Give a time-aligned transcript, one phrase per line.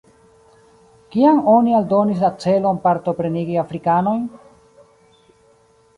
[1.15, 4.29] Kiam oni aldonis la celon partoprenigi afrikanojn?